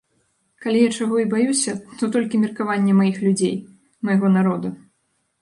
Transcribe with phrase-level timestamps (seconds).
[0.63, 3.53] Калі я чаго і баюся, то толькі меркавання маіх людзей,
[4.09, 4.69] майго народа.